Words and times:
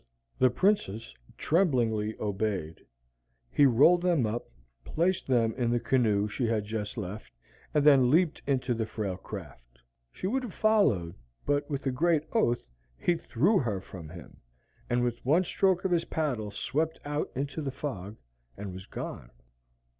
The 0.39 0.49
Princess 0.49 1.13
tremblingly 1.37 2.15
obeyed. 2.19 2.83
He 3.51 3.67
rolled 3.67 4.01
them 4.01 4.25
up, 4.25 4.49
placed 4.83 5.27
them 5.27 5.53
in 5.53 5.69
the 5.69 5.79
canoe 5.79 6.27
she 6.27 6.47
had 6.47 6.65
just 6.65 6.97
left, 6.97 7.31
and 7.71 7.85
then 7.85 8.09
leaped 8.09 8.41
into 8.47 8.73
the 8.73 8.87
frail 8.87 9.15
craft. 9.15 9.77
She 10.11 10.25
would 10.25 10.41
have 10.41 10.55
followed, 10.55 11.13
but 11.45 11.69
with 11.69 11.85
a 11.85 11.91
great 11.91 12.23
oath 12.33 12.63
he 12.97 13.15
threw 13.15 13.59
her 13.59 13.79
from 13.79 14.09
him, 14.09 14.37
and 14.89 15.03
with 15.03 15.23
one 15.23 15.43
stroke 15.43 15.85
of 15.85 15.91
his 15.91 16.05
paddle 16.05 16.49
swept 16.49 16.97
out 17.05 17.29
into 17.35 17.61
the 17.61 17.69
fog, 17.69 18.17
and 18.57 18.73
was 18.73 18.87
gone. 18.87 19.29